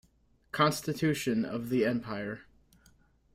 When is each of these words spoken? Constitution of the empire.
Constitution 0.51 1.45
of 1.45 1.69
the 1.69 1.85
empire. 1.85 2.41